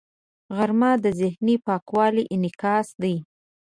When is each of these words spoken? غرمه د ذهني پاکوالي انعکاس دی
غرمه 0.55 0.91
د 1.03 1.05
ذهني 1.19 1.55
پاکوالي 1.65 2.23
انعکاس 2.33 2.87
دی 3.01 3.15